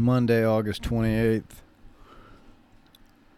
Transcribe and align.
Monday, 0.00 0.44
August 0.46 0.82
28th. 0.82 1.60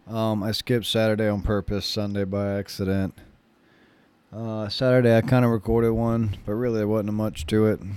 Um, 0.07 0.45
I 0.45 0.53
skipped 0.53 0.87
Saturday 0.87 1.29
on 1.29 1.43
purpose, 1.43 1.85
Sunday 1.85 2.23
by 2.23 2.57
accident. 2.57 3.19
Uh, 4.33 4.69
Saturday 4.69 5.17
I 5.17 5.23
kind 5.23 5.45
of 5.45 5.51
recorded 5.51 5.91
one, 5.91 6.37
but 6.47 6.55
really 6.55 6.79
there 6.79 6.89
wasn't 6.89 7.15
much 7.15 7.47
to 7.47 7.67
it. 7.67 7.81
And 7.81 7.97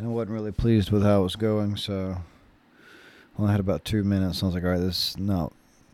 I 0.00 0.06
wasn't 0.06 0.30
really 0.30 0.50
pleased 0.50 0.90
with 0.90 1.02
how 1.02 1.20
it 1.20 1.24
was 1.24 1.36
going, 1.36 1.76
so 1.76 2.16
I 3.36 3.42
only 3.42 3.52
had 3.52 3.60
about 3.60 3.84
two 3.84 4.02
minutes. 4.02 4.42
I 4.42 4.46
was 4.46 4.54
like, 4.54 4.64
all 4.64 4.70
right, 4.70 4.80
this 4.80 5.10
is 5.10 5.18
not 5.18 5.52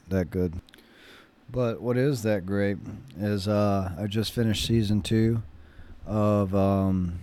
that 0.09 0.31
good. 0.31 0.61
But 1.51 1.83
what 1.83 1.97
is 1.97 2.23
that 2.23 2.47
great 2.47 2.79
is 3.19 3.49
uh, 3.49 3.93
I 3.99 4.07
just 4.07 4.31
finished 4.33 4.65
season 4.65 5.03
two 5.03 5.43
of 6.07 6.55
um, 6.55 7.19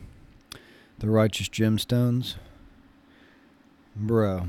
The 1.00 1.10
Righteous 1.10 1.48
Gemstones. 1.48 2.36
Bro, 3.98 4.48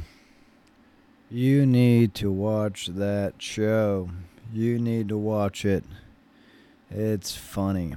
you 1.31 1.67
need 1.67 2.17
to 2.17 2.33
watch 2.33 2.89
that 2.89 3.35
show. 3.39 4.11
You 4.53 4.81
need 4.81 5.09
to 5.09 5.17
watch 5.17 5.65
it. 5.65 5.85
It's 6.91 7.37
funny. 7.37 7.95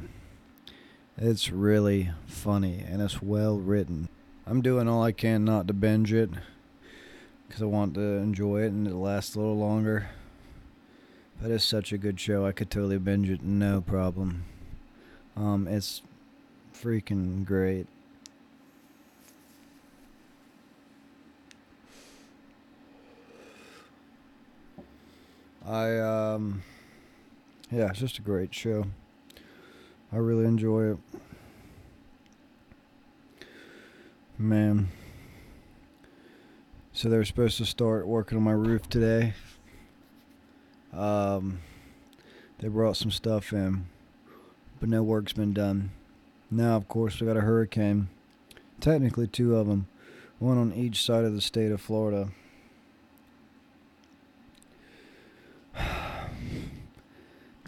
It's 1.17 1.49
really 1.49 2.11
funny 2.27 2.85
and 2.87 3.01
it's 3.01 3.23
well 3.23 3.57
written. 3.57 4.09
I'm 4.45 4.61
doing 4.61 4.87
all 4.87 5.01
I 5.01 5.11
can 5.11 5.43
not 5.43 5.65
to 5.67 5.73
binge 5.73 6.13
it 6.13 6.29
because 7.47 7.63
I 7.63 7.65
want 7.65 7.95
to 7.95 8.01
enjoy 8.01 8.61
it 8.61 8.71
and 8.71 8.87
it 8.87 8.93
lasts 8.93 9.33
a 9.33 9.39
little 9.39 9.57
longer. 9.57 10.07
But 11.41 11.49
it's 11.49 11.65
such 11.65 11.91
a 11.91 11.97
good 11.97 12.19
show. 12.19 12.45
I 12.45 12.51
could 12.51 12.69
totally 12.69 12.99
binge 12.99 13.27
it, 13.27 13.41
no 13.41 13.81
problem. 13.81 14.45
Um, 15.35 15.67
it's 15.67 16.03
freaking 16.75 17.43
great. 17.43 17.87
I 25.69 25.99
um 25.99 26.63
yeah, 27.69 27.89
it's 27.89 27.99
just 27.99 28.17
a 28.17 28.23
great 28.23 28.55
show. 28.55 28.85
I 30.11 30.17
really 30.17 30.45
enjoy 30.45 30.93
it. 30.93 30.97
Man. 34.35 34.89
So 36.91 37.07
they're 37.07 37.23
supposed 37.23 37.59
to 37.59 37.65
start 37.65 38.07
working 38.07 38.35
on 38.35 38.43
my 38.43 38.51
roof 38.51 38.89
today. 38.89 39.35
Um 40.91 41.59
they 42.57 42.67
brought 42.67 42.97
some 42.97 43.11
stuff 43.11 43.53
in, 43.53 43.85
but 44.79 44.89
no 44.89 45.03
work's 45.03 45.33
been 45.33 45.53
done. 45.53 45.91
Now, 46.49 46.77
of 46.77 46.87
course, 46.87 47.21
we 47.21 47.27
got 47.27 47.37
a 47.37 47.41
hurricane. 47.41 48.09
Technically, 48.81 49.27
two 49.27 49.55
of 49.55 49.67
them, 49.67 49.87
one 50.39 50.57
on 50.57 50.73
each 50.73 51.05
side 51.05 51.25
of 51.25 51.35
the 51.35 51.41
state 51.41 51.71
of 51.71 51.79
Florida. 51.79 52.31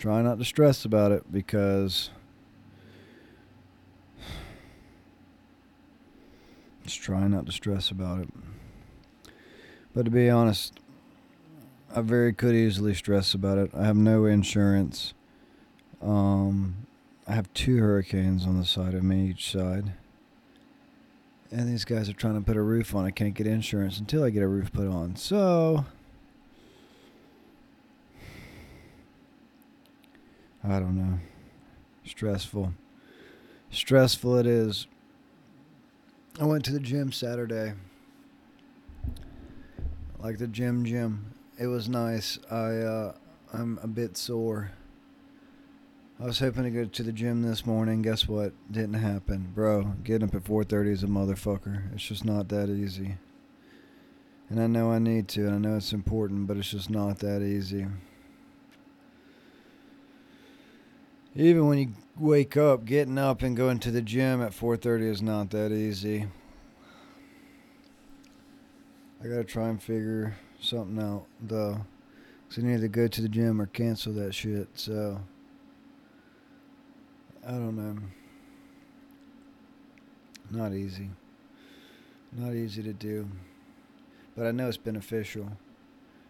Try 0.02 0.23
not 0.23 0.39
to 0.39 0.45
stress 0.45 0.83
about 0.83 1.11
it 1.11 1.31
because 1.31 2.09
just 6.83 6.99
try 6.99 7.27
not 7.27 7.45
to 7.45 7.52
stress 7.52 7.91
about 7.91 8.22
it. 8.22 8.29
But 9.94 10.05
to 10.05 10.09
be 10.09 10.27
honest, 10.27 10.79
I 11.95 12.02
very 12.02 12.33
could 12.33 12.55
easily 12.55 12.95
stress 12.95 13.35
about 13.35 13.59
it. 13.59 13.69
I 13.75 13.85
have 13.85 13.95
no 13.95 14.25
insurance. 14.25 15.13
Um, 16.02 16.88
I 17.27 17.35
have 17.35 17.53
two 17.53 17.77
hurricanes 17.77 18.47
on 18.47 18.57
the 18.57 18.66
side 18.66 18.95
of 18.95 19.03
me 19.03 19.29
each 19.29 19.52
side. 19.52 19.94
And 21.52 21.69
these 21.69 21.85
guys 21.85 22.09
are 22.09 22.13
trying 22.13 22.39
to 22.39 22.41
put 22.41 22.57
a 22.57 22.63
roof 22.63 22.95
on. 22.95 23.05
I 23.05 23.11
can't 23.11 23.35
get 23.35 23.45
insurance 23.45 23.99
until 23.99 24.23
I 24.23 24.31
get 24.31 24.41
a 24.41 24.47
roof 24.47 24.73
put 24.73 24.88
on. 24.88 25.16
So 25.16 25.85
I 30.63 30.79
don't 30.79 30.95
know. 30.95 31.19
Stressful. 32.05 32.73
Stressful 33.72 34.38
it 34.38 34.45
is. 34.45 34.88
I 36.39 36.45
went 36.45 36.66
to 36.66 36.72
the 36.72 36.79
gym 36.79 37.11
Saturday. 37.11 37.73
Like 40.19 40.38
the 40.38 40.47
gym 40.47 40.85
gym. 40.85 41.33
It 41.59 41.67
was 41.67 41.89
nice. 41.89 42.38
I 42.50 42.77
uh 42.77 43.13
I'm 43.53 43.79
a 43.81 43.88
bit 43.88 44.17
sore. 44.17 44.71
I 46.19 46.25
was 46.25 46.39
hoping 46.39 46.63
to 46.63 46.69
go 46.69 46.85
to 46.85 47.03
the 47.03 47.11
gym 47.11 47.41
this 47.41 47.66
morning. 47.66 48.03
Guess 48.03 48.27
what? 48.27 48.53
Didn't 48.71 48.94
happen. 48.94 49.51
Bro, 49.55 49.95
getting 50.03 50.27
up 50.27 50.35
at 50.35 50.44
4:30 50.44 50.91
is 50.91 51.03
a 51.03 51.07
motherfucker. 51.07 51.91
It's 51.94 52.03
just 52.05 52.23
not 52.23 52.50
that 52.50 52.69
easy. 52.69 53.16
And 54.50 54.61
I 54.61 54.67
know 54.67 54.91
I 54.91 55.00
need 55.00 55.27
to, 55.29 55.47
and 55.47 55.55
I 55.55 55.57
know 55.57 55.77
it's 55.77 55.94
important, 55.94 56.45
but 56.45 56.57
it's 56.57 56.69
just 56.69 56.89
not 56.89 57.19
that 57.19 57.41
easy. 57.41 57.88
Even 61.36 61.68
when 61.68 61.78
you 61.78 61.94
wake 62.18 62.58
up, 62.58 62.84
getting 62.84 63.18
up 63.18 63.42
and 63.42 63.56
going 63.56 63.80
to 63.80 63.92
the 63.92 64.02
gym 64.02 64.42
at 64.42 64.52
4:30 64.52 65.03
is 65.03 65.22
not 65.22 65.50
that 65.52 65.72
easy. 65.72 66.28
I 69.24 69.28
gotta 69.28 69.46
try 69.46 69.69
and 69.69 69.81
figure 69.81 70.36
something 70.59 71.02
out 71.02 71.28
though, 71.40 71.86
cause 72.50 72.59
I 72.59 72.68
need 72.68 72.81
to 72.81 72.90
go 72.90 73.08
to 73.08 73.22
the 73.22 73.30
gym 73.30 73.62
or 73.62 73.68
cancel 73.68 74.12
that 74.14 74.34
shit. 74.34 74.68
So 74.74 75.22
I 77.48 77.52
don't 77.52 77.78
know. 77.78 77.98
Not 80.50 80.74
easy. 80.74 81.12
Not 82.34 82.56
easy 82.56 82.84
to 82.84 82.94
do, 82.94 83.30
but 84.36 84.48
I 84.48 84.52
know 84.52 84.68
it's 84.68 84.75
beneficial. 84.75 85.52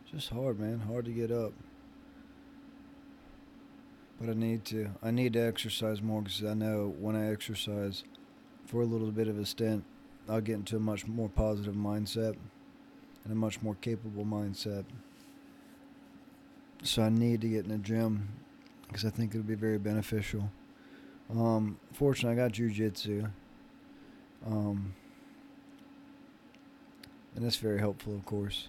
Just 0.06 0.30
hard, 0.30 0.60
man. 0.60 0.82
Hard 0.82 1.06
to 1.06 1.12
get 1.12 1.32
up. 1.32 1.54
But 4.22 4.30
I 4.30 4.34
need 4.34 4.66
to. 4.66 4.92
I 5.02 5.10
need 5.10 5.34
to 5.34 5.40
exercise 5.40 6.00
more 6.00 6.22
because 6.22 6.44
I 6.44 6.54
know 6.54 6.94
when 7.00 7.16
I 7.16 7.32
exercise 7.32 8.04
for 8.68 8.82
a 8.82 8.86
little 8.86 9.12
bit 9.12 9.28
of 9.28 9.40
a 9.40 9.46
stint, 9.48 9.84
I'll 10.30 10.42
get 10.42 10.54
into 10.54 10.76
a 10.76 10.80
much 10.80 11.08
more 11.08 11.28
positive 11.28 11.74
mindset 11.74 12.36
and 13.24 13.34
a 13.34 13.36
much 13.36 13.64
more 13.64 13.74
capable 13.82 14.24
mindset. 14.24 14.86
So 16.84 17.02
I 17.02 17.10
need 17.10 17.42
to 17.42 17.48
get 17.48 17.66
in 17.66 17.72
the 17.72 17.80
gym 17.80 18.30
because 18.88 19.06
I 19.06 19.10
think 19.10 19.32
it'll 19.32 19.42
be 19.42 19.56
very 19.56 19.80
beneficial. 19.80 20.52
Um, 21.32 21.80
fortunately, 21.92 22.40
I 22.40 22.46
got 22.46 22.54
jujitsu. 22.54 23.28
Um, 24.46 24.94
and 27.36 27.44
that's 27.44 27.56
very 27.56 27.80
helpful, 27.80 28.14
of 28.14 28.24
course. 28.26 28.68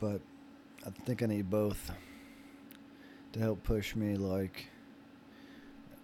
But 0.00 0.22
I 0.86 0.90
think 1.04 1.22
I 1.22 1.26
need 1.26 1.50
both 1.50 1.90
to 3.34 3.40
help 3.40 3.62
push 3.62 3.94
me 3.94 4.16
like 4.16 4.68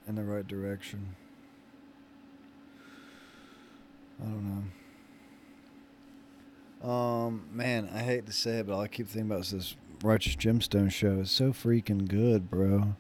in 0.07 0.17
the 0.17 0.23
right 0.23 0.47
direction. 0.47 1.17
I 4.21 4.25
don't 4.25 4.73
know. 6.83 6.89
Um, 6.91 7.49
man, 7.53 7.89
I 7.95 8.01
hate 8.01 8.27
to 8.27 8.33
say 8.33 8.59
it, 8.59 8.67
but 8.67 8.75
all 8.75 8.81
I 8.81 8.89
keep 8.89 9.09
thinking 9.09 9.31
about 9.31 9.41
is 9.43 9.51
this 9.51 9.77
Righteous 10.03 10.35
Gemstone 10.37 10.91
show. 10.91 11.21
It's 11.21 11.31
so 11.31 11.53
freaking 11.53 12.09
good, 12.09 12.51
bro. 12.51 12.97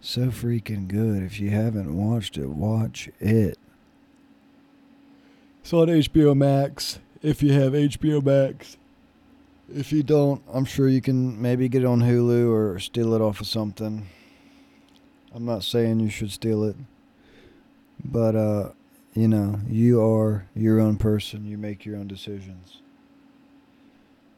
So 0.00 0.26
freaking 0.26 0.88
good. 0.88 1.22
If 1.22 1.38
you 1.38 1.50
haven't 1.50 1.96
watched 1.96 2.38
it, 2.38 2.48
watch 2.48 3.10
it. 3.20 3.58
It's 5.60 5.72
on 5.72 5.88
HBO 5.88 6.36
Max. 6.36 7.00
If 7.22 7.42
you 7.42 7.52
have 7.52 7.72
HBO 7.72 8.24
Max. 8.24 8.76
If 9.74 9.90
you 9.90 10.02
don't, 10.02 10.42
I'm 10.52 10.66
sure 10.66 10.88
you 10.88 11.00
can 11.00 11.40
maybe 11.40 11.68
get 11.68 11.82
it 11.82 11.86
on 11.86 12.00
Hulu 12.02 12.50
or 12.50 12.78
steal 12.78 13.14
it 13.14 13.22
off 13.22 13.40
of 13.40 13.46
something. 13.46 14.06
I'm 15.34 15.46
not 15.46 15.64
saying 15.64 16.00
you 16.00 16.10
should 16.10 16.30
steal 16.30 16.64
it. 16.64 16.76
But 18.04 18.36
uh, 18.36 18.70
you 19.14 19.28
know, 19.28 19.60
you 19.66 20.02
are 20.02 20.46
your 20.54 20.78
own 20.78 20.96
person. 20.96 21.46
You 21.46 21.56
make 21.56 21.86
your 21.86 21.96
own 21.96 22.06
decisions. 22.06 22.82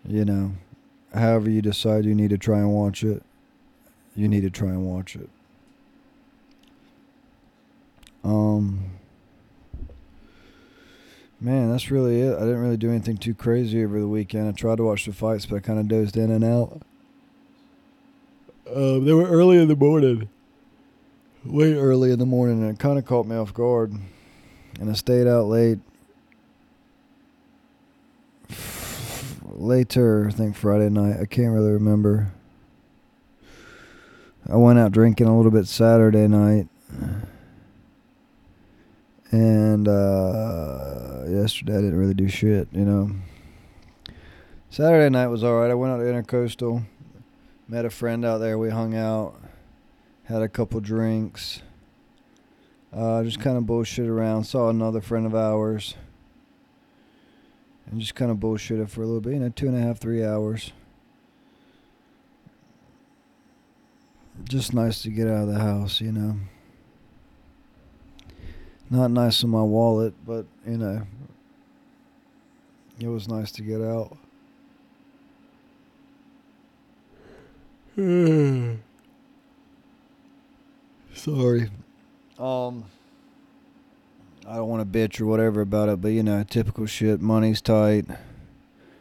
You 0.06 0.24
know, 0.24 0.52
however 1.12 1.50
you 1.50 1.62
decide 1.62 2.04
you 2.04 2.14
need 2.14 2.30
to 2.30 2.38
try 2.38 2.58
and 2.58 2.72
watch 2.72 3.02
it, 3.02 3.22
you 4.14 4.28
need 4.28 4.42
to 4.42 4.50
try 4.50 4.68
and 4.68 4.84
watch 4.84 5.16
it. 5.16 5.30
Um 8.22 8.90
Man, 11.44 11.70
that's 11.70 11.90
really 11.90 12.22
it. 12.22 12.34
I 12.34 12.40
didn't 12.40 12.62
really 12.62 12.78
do 12.78 12.88
anything 12.88 13.18
too 13.18 13.34
crazy 13.34 13.84
over 13.84 14.00
the 14.00 14.08
weekend. 14.08 14.48
I 14.48 14.52
tried 14.52 14.76
to 14.76 14.84
watch 14.84 15.04
the 15.04 15.12
fights, 15.12 15.44
but 15.44 15.56
I 15.56 15.60
kind 15.60 15.78
of 15.78 15.88
dozed 15.88 16.16
in 16.16 16.30
and 16.30 16.42
out. 16.42 16.80
Uh, 18.66 18.98
they 19.00 19.12
were 19.12 19.26
early 19.26 19.60
in 19.60 19.68
the 19.68 19.76
morning. 19.76 20.30
Way 21.44 21.74
early 21.74 22.12
in 22.12 22.18
the 22.18 22.24
morning, 22.24 22.62
and 22.62 22.70
it 22.70 22.78
kind 22.78 22.98
of 22.98 23.04
caught 23.04 23.26
me 23.26 23.36
off 23.36 23.52
guard. 23.52 23.92
And 24.80 24.88
I 24.88 24.94
stayed 24.94 25.26
out 25.26 25.44
late. 25.44 25.80
Later, 29.44 30.28
I 30.28 30.30
think 30.30 30.56
Friday 30.56 30.88
night. 30.88 31.20
I 31.20 31.26
can't 31.26 31.52
really 31.52 31.72
remember. 31.72 32.32
I 34.48 34.56
went 34.56 34.78
out 34.78 34.92
drinking 34.92 35.26
a 35.26 35.36
little 35.36 35.52
bit 35.52 35.66
Saturday 35.66 36.26
night. 36.26 36.68
And, 39.30 39.86
uh, 39.86 41.13
yesterday 41.28 41.74
I 41.74 41.80
didn't 41.80 41.98
really 41.98 42.14
do 42.14 42.28
shit, 42.28 42.68
you 42.72 42.84
know. 42.84 43.10
Saturday 44.70 45.08
night 45.08 45.28
was 45.28 45.44
alright. 45.44 45.70
I 45.70 45.74
went 45.74 45.92
out 45.92 45.98
to 45.98 46.04
Intercoastal, 46.04 46.84
met 47.68 47.84
a 47.84 47.90
friend 47.90 48.24
out 48.24 48.38
there. 48.38 48.58
We 48.58 48.70
hung 48.70 48.96
out, 48.96 49.40
had 50.24 50.42
a 50.42 50.48
couple 50.48 50.80
drinks, 50.80 51.62
uh, 52.92 53.22
just 53.22 53.40
kind 53.40 53.56
of 53.56 53.66
bullshit 53.66 54.08
around. 54.08 54.44
Saw 54.44 54.68
another 54.68 55.00
friend 55.00 55.26
of 55.26 55.34
ours, 55.34 55.94
and 57.90 58.00
just 58.00 58.14
kind 58.14 58.30
of 58.30 58.38
bullshitted 58.38 58.90
for 58.90 59.02
a 59.02 59.06
little 59.06 59.20
bit. 59.20 59.34
You 59.34 59.40
know, 59.40 59.48
two 59.48 59.68
and 59.68 59.76
a 59.76 59.80
half, 59.80 59.98
three 59.98 60.24
hours. 60.24 60.72
Just 64.48 64.74
nice 64.74 65.02
to 65.02 65.10
get 65.10 65.28
out 65.28 65.48
of 65.48 65.54
the 65.54 65.60
house, 65.60 66.00
you 66.00 66.10
know. 66.10 66.36
Not 68.94 69.10
nice 69.10 69.42
in 69.42 69.50
my 69.50 69.60
wallet, 69.60 70.14
but 70.24 70.46
you 70.64 70.78
know, 70.78 71.02
it 73.00 73.08
was 73.08 73.26
nice 73.26 73.50
to 73.50 73.62
get 73.62 73.80
out. 73.80 74.16
Sorry. 81.12 81.70
Um 82.38 82.84
I 84.46 84.54
don't 84.54 84.68
want 84.68 84.92
to 84.92 84.98
bitch 84.98 85.20
or 85.20 85.26
whatever 85.26 85.60
about 85.60 85.88
it, 85.88 86.00
but 86.00 86.08
you 86.08 86.22
know, 86.22 86.44
typical 86.44 86.86
shit, 86.86 87.20
money's 87.20 87.60
tight. 87.60 88.06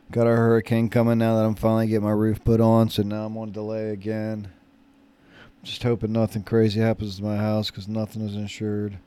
Got 0.09 0.25
a 0.25 0.31
hurricane 0.31 0.89
coming 0.89 1.19
now 1.19 1.35
that 1.35 1.45
I'm 1.45 1.53
finally 1.53 1.85
getting 1.85 2.05
my 2.05 2.13
roof 2.13 2.43
put 2.43 2.59
on, 2.59 2.89
so 2.89 3.03
now 3.03 3.27
I'm 3.27 3.37
on 3.37 3.51
delay 3.51 3.91
again. 3.91 4.47
Just 5.61 5.83
hoping 5.83 6.13
nothing 6.13 6.41
crazy 6.41 6.79
happens 6.79 7.17
to 7.17 7.23
my 7.23 7.37
house 7.37 7.69
cuz 7.69 7.87
nothing 7.87 8.23
is 8.23 8.35
insured. 8.35 8.97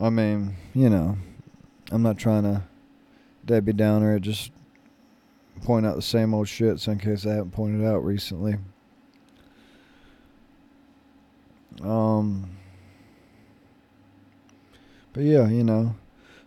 I 0.00 0.10
mean, 0.10 0.56
you 0.74 0.90
know, 0.90 1.16
I'm 1.90 2.02
not 2.02 2.18
trying 2.18 2.42
to 2.42 2.62
Debbie 3.44 3.72
Downer. 3.72 4.18
Just 4.18 4.50
point 5.62 5.86
out 5.86 5.96
the 5.96 6.02
same 6.02 6.34
old 6.34 6.48
shit, 6.48 6.80
so 6.80 6.92
in 6.92 6.98
case 6.98 7.26
I 7.26 7.34
haven't 7.34 7.52
pointed 7.52 7.86
out 7.86 8.04
recently. 8.04 8.56
Um, 11.82 12.50
but 15.12 15.22
yeah, 15.22 15.48
you 15.48 15.64
know. 15.64 15.96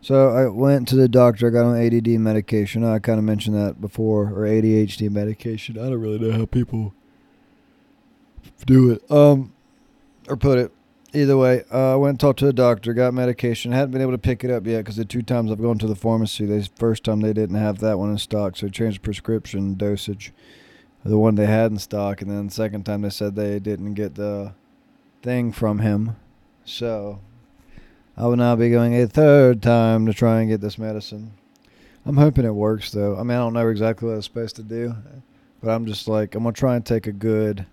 So 0.02 0.30
I 0.30 0.48
went 0.48 0.88
to 0.90 0.96
the 0.96 1.10
doctor. 1.10 1.48
I 1.48 1.50
got 1.50 1.66
on 1.66 1.78
ADD 1.78 2.08
medication. 2.20 2.84
I 2.84 3.00
kind 3.00 3.18
of 3.18 3.26
mentioned 3.26 3.56
that 3.56 3.82
before, 3.82 4.28
or 4.30 4.46
ADHD 4.46 5.10
medication. 5.10 5.78
I 5.78 5.90
don't 5.90 6.00
really 6.00 6.20
know 6.20 6.32
how 6.32 6.46
people 6.46 6.94
do 8.66 8.92
it. 8.92 9.12
Um, 9.12 9.54
or 10.30 10.38
put 10.38 10.60
it. 10.60 10.72
Either 11.18 11.36
way, 11.36 11.64
uh, 11.74 11.94
I 11.94 11.96
went 11.96 12.12
and 12.12 12.20
talked 12.20 12.38
to 12.40 12.46
the 12.46 12.54
doctor, 12.54 12.94
got 12.94 13.12
medication. 13.12 13.72
Hadn't 13.72 13.90
been 13.90 14.04
able 14.04 14.12
to 14.12 14.20
pick 14.20 14.44
it 14.44 14.52
up 14.52 14.68
yet 14.68 14.82
because 14.82 14.98
the 14.98 15.04
two 15.04 15.24
times 15.24 15.52
I've 15.52 15.60
gone 15.60 15.80
to 15.80 15.88
the 15.88 15.96
pharmacy, 15.96 16.46
the 16.46 16.70
first 16.76 17.04
time 17.04 17.22
they 17.22 17.34
didn't 17.34 17.56
have 17.56 17.80
that 17.80 17.98
one 17.98 18.12
in 18.12 18.20
stock, 18.20 18.56
so 18.56 18.68
changed 18.68 19.02
prescription 19.02 19.74
dosage, 19.74 20.32
the 21.04 21.18
one 21.18 21.34
they 21.34 21.48
had 21.48 21.72
in 21.72 21.80
stock, 21.80 22.22
and 22.22 22.30
then 22.30 22.46
the 22.46 22.54
second 22.54 22.86
time 22.86 23.02
they 23.02 23.10
said 23.10 23.36
they 23.36 23.58
didn't 23.58 23.96
get 23.96 24.14
the 24.14 24.54
thing 25.24 25.52
from 25.52 25.80
him. 25.80 26.18
So 26.66 27.20
I 28.16 28.28
will 28.28 28.36
now 28.36 28.56
be 28.56 28.70
going 28.70 28.94
a 28.94 29.08
third 29.08 29.64
time 29.64 30.06
to 30.06 30.14
try 30.14 30.42
and 30.42 30.50
get 30.50 30.62
this 30.62 30.78
medicine. 30.78 31.32
I'm 32.06 32.18
hoping 32.18 32.46
it 32.46 32.54
works 32.54 32.92
though. 32.92 33.16
I 33.16 33.24
mean, 33.24 33.32
I 33.32 33.40
don't 33.40 33.54
know 33.54 33.70
exactly 33.70 34.08
what 34.08 34.18
it's 34.18 34.28
supposed 34.28 34.56
to 34.58 34.64
do, 34.64 34.94
but 35.64 35.72
I'm 35.72 35.88
just 35.88 36.08
like 36.08 36.36
I'm 36.36 36.44
gonna 36.44 36.54
try 36.54 36.76
and 36.76 36.86
take 36.86 37.08
a 37.08 37.12
good 37.12 37.66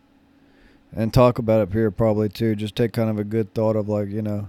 and 0.94 1.12
talk 1.12 1.38
about 1.38 1.68
it 1.68 1.72
here 1.72 1.90
probably 1.90 2.28
too. 2.28 2.54
Just 2.54 2.76
take 2.76 2.92
kind 2.92 3.10
of 3.10 3.18
a 3.18 3.24
good 3.24 3.52
thought 3.54 3.76
of 3.76 3.88
like, 3.88 4.08
you 4.08 4.22
know, 4.22 4.48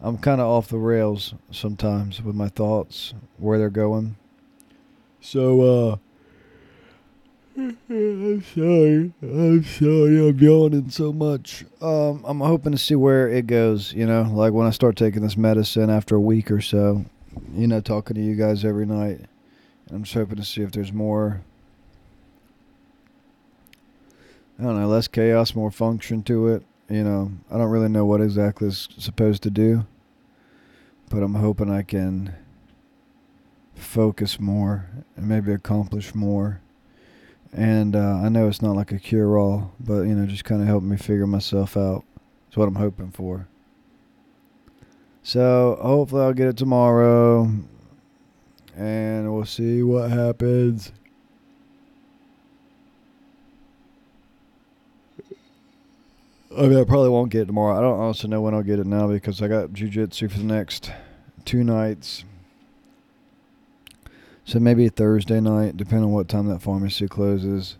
I'm 0.00 0.18
kind 0.18 0.40
of 0.40 0.46
off 0.46 0.68
the 0.68 0.78
rails 0.78 1.34
sometimes 1.50 2.22
with 2.22 2.34
my 2.34 2.48
thoughts, 2.48 3.14
where 3.38 3.58
they're 3.58 3.70
going. 3.70 4.16
So, 5.20 5.60
uh, 5.62 5.96
I'm 7.56 8.42
sorry. 8.42 9.12
I'm 9.22 9.64
sorry. 9.64 10.28
I'm 10.28 10.38
yawning 10.38 10.90
so 10.90 11.12
much. 11.12 11.64
Um, 11.80 12.24
I'm 12.26 12.40
hoping 12.40 12.72
to 12.72 12.78
see 12.78 12.96
where 12.96 13.28
it 13.28 13.46
goes. 13.46 13.92
You 13.92 14.06
know, 14.06 14.22
like 14.22 14.52
when 14.52 14.66
I 14.66 14.70
start 14.70 14.96
taking 14.96 15.22
this 15.22 15.36
medicine 15.36 15.88
after 15.88 16.16
a 16.16 16.20
week 16.20 16.50
or 16.50 16.60
so. 16.60 17.04
You 17.54 17.66
know, 17.66 17.80
talking 17.80 18.16
to 18.16 18.22
you 18.22 18.34
guys 18.34 18.64
every 18.64 18.86
night. 18.86 19.20
I'm 19.90 20.02
just 20.02 20.14
hoping 20.14 20.36
to 20.36 20.44
see 20.44 20.62
if 20.62 20.72
there's 20.72 20.92
more 20.92 21.42
I 24.58 24.62
don't 24.62 24.80
know, 24.80 24.86
less 24.86 25.08
chaos, 25.08 25.54
more 25.54 25.70
function 25.70 26.22
to 26.24 26.48
it. 26.48 26.62
You 26.88 27.02
know, 27.02 27.32
I 27.50 27.58
don't 27.58 27.70
really 27.70 27.88
know 27.88 28.04
what 28.04 28.20
exactly 28.20 28.68
it's 28.68 28.88
supposed 28.98 29.42
to 29.44 29.50
do, 29.50 29.86
but 31.08 31.22
I'm 31.22 31.34
hoping 31.34 31.70
I 31.70 31.82
can 31.82 32.34
focus 33.74 34.38
more 34.38 34.88
and 35.16 35.28
maybe 35.28 35.52
accomplish 35.52 36.14
more. 36.14 36.60
And 37.52 37.96
uh, 37.96 38.20
I 38.22 38.28
know 38.28 38.48
it's 38.48 38.62
not 38.62 38.76
like 38.76 38.92
a 38.92 38.98
cure 38.98 39.38
all, 39.38 39.72
but 39.80 40.02
you 40.02 40.14
know, 40.14 40.26
just 40.26 40.44
kind 40.44 40.60
of 40.60 40.68
help 40.68 40.82
me 40.82 40.96
figure 40.96 41.26
myself 41.26 41.76
out. 41.76 42.04
That's 42.46 42.56
what 42.56 42.68
I'm 42.68 42.74
hoping 42.74 43.10
for. 43.10 43.48
So 45.22 45.78
hopefully 45.80 46.22
I'll 46.22 46.32
get 46.32 46.48
it 46.48 46.56
tomorrow, 46.56 47.50
and 48.76 49.32
we'll 49.34 49.46
see 49.46 49.82
what 49.82 50.10
happens. 50.10 50.92
I 56.56 56.68
mean, 56.68 56.78
I 56.78 56.84
probably 56.84 57.08
won't 57.08 57.30
get 57.30 57.42
it 57.42 57.46
tomorrow. 57.46 57.76
I 57.76 57.80
don't 57.80 57.98
honestly 57.98 58.30
know 58.30 58.40
when 58.40 58.54
I'll 58.54 58.62
get 58.62 58.78
it 58.78 58.86
now 58.86 59.08
because 59.08 59.42
I 59.42 59.48
got 59.48 59.70
jujitsu 59.70 60.30
for 60.30 60.38
the 60.38 60.44
next 60.44 60.92
two 61.44 61.64
nights. 61.64 62.24
So 64.44 64.60
maybe 64.60 64.88
Thursday 64.88 65.40
night, 65.40 65.76
depending 65.76 66.04
on 66.04 66.12
what 66.12 66.28
time 66.28 66.48
that 66.48 66.62
pharmacy 66.62 67.08
closes. 67.08 67.76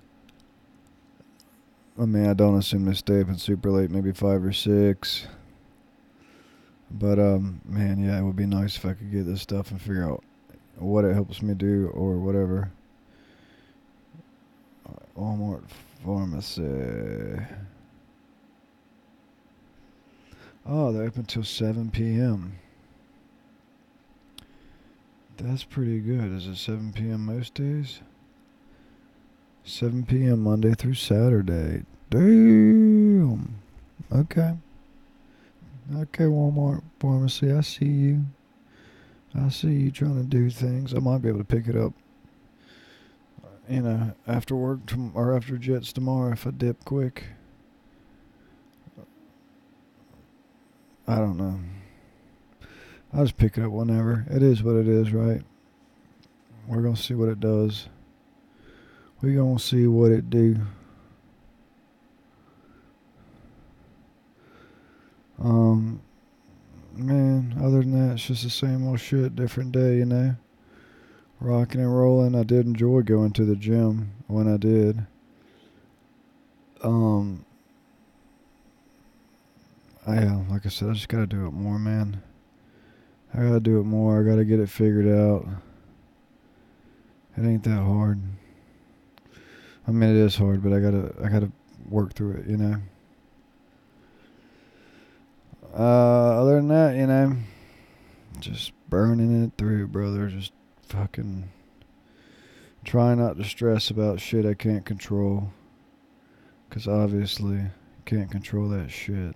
I 2.00 2.06
mean, 2.06 2.26
I 2.26 2.34
don't 2.34 2.58
assume 2.58 2.86
they 2.86 2.94
stay 2.94 3.20
open 3.20 3.38
super 3.38 3.70
late, 3.70 3.90
maybe 3.90 4.12
five 4.12 4.42
or 4.42 4.52
six. 4.52 5.26
But 6.90 7.18
um, 7.18 7.60
man, 7.64 8.02
yeah, 8.02 8.18
it 8.18 8.22
would 8.22 8.36
be 8.36 8.46
nice 8.46 8.76
if 8.76 8.84
I 8.84 8.94
could 8.94 9.12
get 9.12 9.26
this 9.26 9.42
stuff 9.42 9.70
and 9.70 9.80
figure 9.80 10.08
out 10.08 10.24
what 10.76 11.04
it 11.04 11.14
helps 11.14 11.42
me 11.42 11.54
do 11.54 11.90
or 11.94 12.18
whatever. 12.18 12.72
Walmart 15.16 15.62
pharmacy. 16.04 16.62
Oh, 20.66 20.92
they're 20.92 21.04
open 21.04 21.20
until 21.20 21.44
7 21.44 21.90
p.m. 21.90 22.58
That's 25.36 25.64
pretty 25.64 26.00
good. 26.00 26.32
Is 26.32 26.46
it 26.46 26.56
7 26.56 26.92
p.m. 26.92 27.26
most 27.26 27.54
days? 27.54 28.00
7 29.64 30.04
p.m. 30.06 30.42
Monday 30.42 30.72
through 30.74 30.94
Saturday. 30.94 31.82
Damn. 32.08 33.56
Okay. 34.10 34.54
Okay, 35.96 36.24
Walmart 36.24 36.82
pharmacy. 36.98 37.52
I 37.52 37.60
see 37.60 37.84
you. 37.84 38.24
I 39.34 39.48
see 39.50 39.72
you 39.72 39.90
trying 39.90 40.16
to 40.16 40.24
do 40.24 40.48
things. 40.48 40.94
I 40.94 40.98
might 40.98 41.18
be 41.18 41.28
able 41.28 41.40
to 41.40 41.44
pick 41.44 41.66
it 41.66 41.76
up. 41.76 41.92
Uh, 43.42 43.48
you 43.68 43.82
know, 43.82 44.12
after 44.26 44.54
work 44.54 44.78
or 45.12 45.36
after 45.36 45.56
jits 45.56 45.92
tomorrow 45.92 46.32
if 46.32 46.46
I 46.46 46.52
dip 46.52 46.84
quick. 46.84 47.24
I 51.06 51.16
don't 51.16 51.36
know. 51.36 51.60
I'll 53.12 53.24
just 53.24 53.36
pick 53.36 53.58
it 53.58 53.64
up 53.64 53.70
whenever. 53.70 54.26
It 54.30 54.42
is 54.42 54.62
what 54.62 54.76
it 54.76 54.88
is, 54.88 55.12
right? 55.12 55.42
We're 56.66 56.82
gonna 56.82 56.96
see 56.96 57.14
what 57.14 57.28
it 57.28 57.40
does. 57.40 57.88
We're 59.20 59.36
gonna 59.36 59.58
see 59.58 59.86
what 59.86 60.10
it 60.10 60.30
do. 60.30 60.56
Um, 65.38 66.00
man, 66.94 67.54
other 67.62 67.80
than 67.80 67.92
that, 67.92 68.14
it's 68.14 68.26
just 68.26 68.44
the 68.44 68.50
same 68.50 68.86
old 68.88 69.00
shit, 69.00 69.36
different 69.36 69.72
day, 69.72 69.98
you 69.98 70.06
know. 70.06 70.36
Rocking 71.40 71.80
and 71.80 71.94
rolling. 71.94 72.34
I 72.34 72.44
did 72.44 72.66
enjoy 72.66 73.02
going 73.02 73.32
to 73.32 73.44
the 73.44 73.56
gym 73.56 74.12
when 74.26 74.52
I 74.52 74.56
did. 74.56 75.06
Um, 76.82 77.44
I 80.06 80.18
uh, 80.18 80.42
like 80.50 80.66
I 80.66 80.68
said, 80.68 80.90
I 80.90 80.92
just 80.92 81.08
gotta 81.08 81.26
do 81.26 81.46
it 81.46 81.52
more, 81.52 81.78
man. 81.78 82.22
I 83.32 83.38
gotta 83.38 83.60
do 83.60 83.80
it 83.80 83.84
more. 83.84 84.20
I 84.20 84.28
gotta 84.28 84.44
get 84.44 84.60
it 84.60 84.68
figured 84.68 85.08
out. 85.08 85.46
It 87.36 87.44
ain't 87.44 87.64
that 87.64 87.82
hard. 87.82 88.20
I 89.88 89.90
mean, 89.90 90.10
it 90.10 90.16
is 90.16 90.36
hard, 90.36 90.62
but 90.62 90.72
I 90.72 90.80
gotta, 90.80 91.14
I 91.22 91.28
gotta 91.28 91.50
work 91.88 92.12
through 92.12 92.32
it, 92.32 92.46
you 92.46 92.56
know. 92.56 92.76
Uh, 95.76 96.40
other 96.40 96.56
than 96.56 96.68
that, 96.68 96.96
you 96.96 97.06
know, 97.06 97.36
just 98.38 98.72
burning 98.88 99.42
it 99.42 99.52
through, 99.58 99.88
brother. 99.88 100.28
Just 100.28 100.52
fucking 100.82 101.50
trying 102.84 103.18
not 103.18 103.36
to 103.38 103.44
stress 103.44 103.90
about 103.90 104.20
shit 104.20 104.46
I 104.46 104.54
can't 104.54 104.84
control. 104.84 105.50
Cause 106.70 106.86
obviously, 106.86 107.60
can't 108.04 108.30
control 108.30 108.68
that 108.68 108.90
shit. 108.90 109.34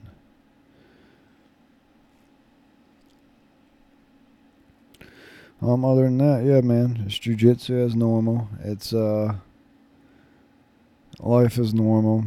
Um, 5.61 5.85
other 5.85 6.05
than 6.05 6.19
that, 6.19 6.45
yeah, 6.45 6.61
man, 6.61 7.03
it's 7.05 7.19
jujitsu 7.19 7.85
as 7.85 7.97
normal. 7.97 8.49
It's 8.63 8.93
uh, 8.93 9.35
life 11.19 11.59
is 11.59 11.75
normal. 11.75 12.25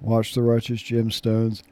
Watch 0.00 0.34
the 0.34 0.42
Righteous 0.42 0.82
Gemstones. 0.82 1.62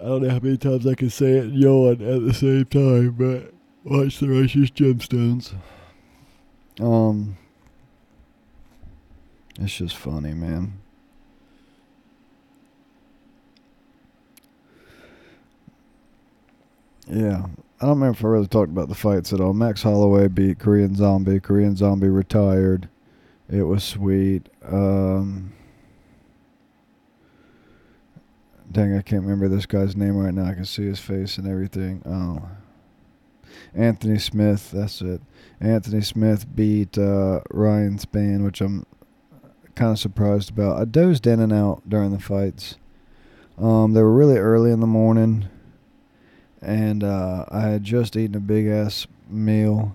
I 0.00 0.04
don't 0.04 0.22
know 0.22 0.30
how 0.30 0.40
many 0.40 0.56
times 0.56 0.86
I 0.86 0.94
can 0.94 1.10
say 1.10 1.32
it 1.32 1.44
and 1.44 1.54
yawn 1.54 2.00
at 2.00 2.24
the 2.24 2.32
same 2.32 2.64
time, 2.64 3.10
but 3.10 3.52
watch 3.84 4.18
the 4.18 4.28
Righteous 4.28 4.70
Gemstones. 4.70 5.54
Um, 6.80 7.36
it's 9.60 9.76
just 9.76 9.96
funny, 9.96 10.32
man. 10.32 10.80
Yeah, 17.06 17.44
I 17.84 17.88
don't 17.88 18.00
remember 18.00 18.18
if 18.18 18.24
I 18.24 18.28
really 18.28 18.46
talked 18.46 18.70
about 18.70 18.88
the 18.88 18.94
fights 18.94 19.34
at 19.34 19.42
all. 19.42 19.52
Max 19.52 19.82
Holloway 19.82 20.28
beat 20.28 20.58
Korean 20.58 20.94
Zombie. 20.94 21.38
Korean 21.38 21.76
Zombie 21.76 22.08
retired. 22.08 22.88
It 23.46 23.64
was 23.64 23.84
sweet. 23.84 24.48
Um, 24.66 25.52
dang, 28.72 28.96
I 28.96 29.02
can't 29.02 29.20
remember 29.20 29.48
this 29.48 29.66
guy's 29.66 29.96
name 29.96 30.16
right 30.16 30.32
now. 30.32 30.46
I 30.46 30.54
can 30.54 30.64
see 30.64 30.86
his 30.86 30.98
face 30.98 31.36
and 31.36 31.46
everything. 31.46 32.00
Oh, 32.06 32.48
Anthony 33.74 34.18
Smith. 34.18 34.70
That's 34.70 35.02
it. 35.02 35.20
Anthony 35.60 36.00
Smith 36.00 36.46
beat 36.56 36.96
uh, 36.96 37.42
Ryan 37.50 37.98
Spann, 37.98 38.46
which 38.46 38.62
I'm 38.62 38.86
kind 39.74 39.92
of 39.92 39.98
surprised 39.98 40.48
about. 40.48 40.80
I 40.80 40.86
dozed 40.86 41.26
in 41.26 41.38
and 41.38 41.52
out 41.52 41.82
during 41.86 42.12
the 42.12 42.18
fights. 42.18 42.78
Um, 43.58 43.92
they 43.92 44.00
were 44.00 44.14
really 44.14 44.38
early 44.38 44.70
in 44.70 44.80
the 44.80 44.86
morning 44.86 45.50
and 46.64 47.04
uh, 47.04 47.44
I 47.50 47.60
had 47.60 47.84
just 47.84 48.16
eaten 48.16 48.36
a 48.36 48.40
big 48.40 48.66
ass 48.66 49.06
meal, 49.28 49.94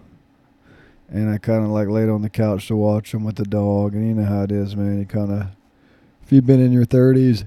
and 1.10 1.30
I 1.30 1.38
kind 1.38 1.64
of 1.64 1.72
like 1.72 1.88
laid 1.88 2.10
on 2.10 2.22
the 2.22 2.30
couch 2.30 2.68
to 2.68 2.76
watch 2.76 3.12
them 3.12 3.24
with 3.24 3.36
the 3.36 3.44
dog, 3.44 3.94
and 3.94 4.08
you 4.08 4.14
know 4.14 4.26
how 4.26 4.44
it 4.44 4.52
is, 4.52 4.76
man. 4.76 5.00
You 5.00 5.06
kind 5.06 5.32
of, 5.32 5.48
if 6.24 6.32
you've 6.32 6.46
been 6.46 6.62
in 6.62 6.72
your 6.72 6.86
thirties, 6.86 7.46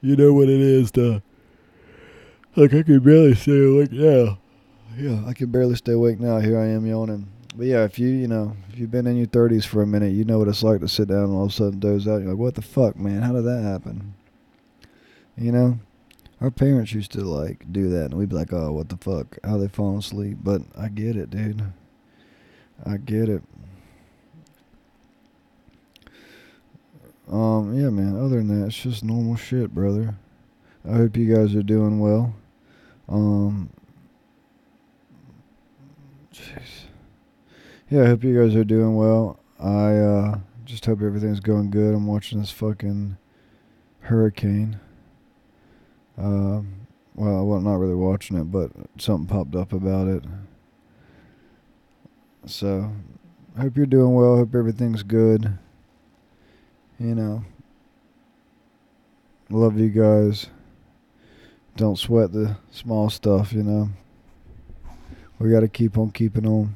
you 0.00 0.16
know 0.16 0.32
what 0.32 0.48
it 0.48 0.60
is 0.60 0.90
to. 0.92 1.22
Like 2.56 2.72
I 2.74 2.82
can 2.82 3.00
barely 3.00 3.34
stay 3.34 3.64
awake 3.64 3.92
now. 3.92 4.38
Yeah, 4.96 5.24
I 5.26 5.34
can 5.34 5.50
barely 5.50 5.76
stay 5.76 5.92
awake 5.92 6.20
now. 6.20 6.38
Here 6.38 6.58
I 6.58 6.66
am 6.66 6.86
yawning. 6.86 7.28
But 7.56 7.66
yeah, 7.66 7.84
if 7.84 7.98
you 7.98 8.08
you 8.08 8.28
know 8.28 8.56
if 8.72 8.78
you've 8.78 8.90
been 8.90 9.06
in 9.06 9.16
your 9.16 9.26
thirties 9.26 9.64
for 9.64 9.82
a 9.82 9.86
minute, 9.86 10.12
you 10.12 10.24
know 10.24 10.38
what 10.38 10.48
it's 10.48 10.62
like 10.62 10.80
to 10.80 10.88
sit 10.88 11.08
down 11.08 11.24
and 11.24 11.34
all 11.34 11.44
of 11.44 11.50
a 11.50 11.52
sudden 11.52 11.80
doze 11.80 12.06
out. 12.06 12.18
You're 12.18 12.30
like, 12.30 12.38
what 12.38 12.54
the 12.54 12.62
fuck, 12.62 12.96
man? 12.96 13.22
How 13.22 13.32
did 13.32 13.44
that 13.44 13.62
happen? 13.62 14.14
You 15.36 15.52
know. 15.52 15.78
Our 16.40 16.50
parents 16.50 16.92
used 16.92 17.12
to 17.12 17.20
like 17.20 17.70
do 17.70 17.90
that, 17.90 18.06
and 18.06 18.14
we'd 18.14 18.30
be 18.30 18.36
like, 18.36 18.52
"Oh, 18.52 18.72
what 18.72 18.88
the 18.88 18.96
fuck? 18.96 19.38
How 19.44 19.58
they 19.58 19.68
fall 19.68 19.98
asleep?" 19.98 20.38
But 20.42 20.62
I 20.76 20.88
get 20.88 21.16
it, 21.16 21.30
dude. 21.30 21.62
I 22.84 22.96
get 22.96 23.28
it. 23.28 23.42
Um, 27.30 27.74
yeah, 27.74 27.90
man. 27.90 28.16
Other 28.16 28.38
than 28.38 28.60
that, 28.60 28.66
it's 28.66 28.82
just 28.82 29.04
normal 29.04 29.36
shit, 29.36 29.74
brother. 29.74 30.16
I 30.88 30.94
hope 30.94 31.16
you 31.16 31.34
guys 31.34 31.54
are 31.54 31.62
doing 31.62 32.00
well. 32.00 32.34
Um, 33.08 33.70
jeez. 36.32 36.86
Yeah, 37.90 38.04
I 38.04 38.06
hope 38.06 38.24
you 38.24 38.40
guys 38.42 38.56
are 38.56 38.64
doing 38.64 38.96
well. 38.96 39.38
I 39.58 39.96
uh, 39.96 40.38
just 40.64 40.86
hope 40.86 41.02
everything's 41.02 41.40
going 41.40 41.70
good. 41.70 41.94
I'm 41.94 42.06
watching 42.06 42.40
this 42.40 42.50
fucking 42.50 43.18
hurricane. 44.00 44.80
Um, 46.20 46.86
well, 47.14 47.46
well, 47.46 47.60
not 47.60 47.70
not 47.70 47.76
really 47.76 47.94
watching 47.94 48.36
it, 48.36 48.44
but 48.44 48.70
something 48.98 49.26
popped 49.26 49.56
up 49.56 49.72
about 49.72 50.06
it. 50.06 50.22
So, 52.44 52.92
hope 53.58 53.76
you're 53.76 53.86
doing 53.86 54.14
well. 54.14 54.36
Hope 54.36 54.54
everything's 54.54 55.02
good. 55.02 55.58
You 56.98 57.14
know, 57.14 57.44
love 59.48 59.78
you 59.78 59.88
guys. 59.88 60.48
Don't 61.76 61.98
sweat 61.98 62.32
the 62.32 62.58
small 62.70 63.08
stuff, 63.08 63.54
you 63.54 63.62
know. 63.62 63.88
We 65.38 65.50
got 65.50 65.60
to 65.60 65.68
keep 65.68 65.96
on 65.96 66.10
keeping 66.10 66.46
on. 66.46 66.74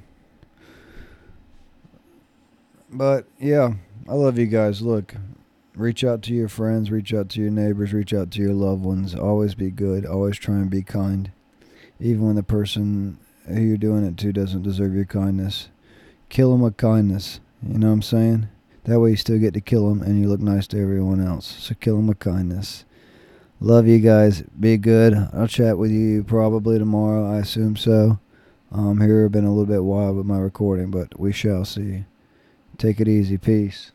But 2.90 3.26
yeah, 3.38 3.74
I 4.08 4.14
love 4.14 4.38
you 4.38 4.46
guys. 4.46 4.80
Look, 4.80 5.14
reach 5.74 6.04
out 6.04 6.22
to 6.22 6.34
your 6.34 6.48
friends, 6.48 6.90
reach 6.90 7.12
out 7.12 7.28
to 7.30 7.40
your 7.40 7.50
neighbors, 7.50 7.92
reach 7.92 8.14
out 8.14 8.30
to 8.32 8.40
your 8.40 8.52
loved 8.52 8.84
ones. 8.84 9.14
Always 9.14 9.54
be 9.54 9.70
good. 9.70 10.06
Always 10.06 10.38
try 10.38 10.56
and 10.56 10.70
be 10.70 10.82
kind. 10.82 11.30
Even 12.00 12.26
when 12.26 12.36
the 12.36 12.42
person 12.42 13.18
who 13.46 13.60
you're 13.60 13.76
doing 13.76 14.04
it 14.04 14.16
to 14.18 14.32
doesn't 14.32 14.62
deserve 14.62 14.94
your 14.94 15.04
kindness. 15.04 15.68
Kill 16.28 16.52
them 16.52 16.60
with 16.60 16.76
kindness. 16.76 17.40
You 17.66 17.78
know 17.78 17.88
what 17.88 17.94
I'm 17.94 18.02
saying? 18.02 18.48
That 18.84 19.00
way 19.00 19.10
you 19.10 19.16
still 19.16 19.38
get 19.38 19.54
to 19.54 19.60
kill 19.60 19.88
them 19.88 20.02
and 20.02 20.20
you 20.20 20.28
look 20.28 20.40
nice 20.40 20.66
to 20.68 20.80
everyone 20.80 21.24
else. 21.24 21.46
So 21.46 21.74
kill 21.74 21.96
them 21.96 22.06
with 22.06 22.18
kindness. 22.18 22.84
Love 23.60 23.86
you 23.86 23.98
guys. 23.98 24.42
Be 24.58 24.76
good. 24.76 25.14
I'll 25.32 25.46
chat 25.46 25.78
with 25.78 25.90
you 25.90 26.22
probably 26.24 26.78
tomorrow. 26.78 27.30
I 27.30 27.38
assume 27.38 27.76
so. 27.76 28.18
Um, 28.70 29.00
here 29.00 29.22
have 29.22 29.32
been 29.32 29.44
a 29.44 29.50
little 29.50 29.72
bit 29.72 29.84
wild 29.84 30.16
with 30.16 30.26
my 30.26 30.38
recording, 30.38 30.90
but 30.90 31.18
we 31.18 31.32
shall 31.32 31.64
see. 31.64 32.04
Take 32.76 33.00
it 33.00 33.08
easy. 33.08 33.38
Peace. 33.38 33.92